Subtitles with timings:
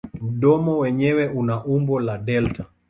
[0.21, 2.65] Mdomo wenyewe una umbo la delta.